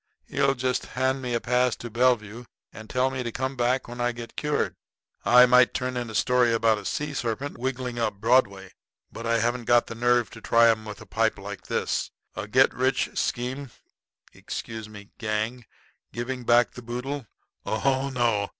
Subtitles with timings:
[0.25, 4.01] He'll just hand me a pass to Bellevue and tell me to come back when
[4.01, 4.73] I get cured.
[5.25, 8.71] I might turn in a story about a sea serpent wiggling up Broadway,
[9.11, 12.09] but I haven't got the nerve to try 'em with a pipe like this.
[12.35, 13.69] A get rich quick scheme
[14.33, 15.67] excuse me gang
[16.11, 17.27] giving back the boodle!
[17.63, 18.49] Oh, no.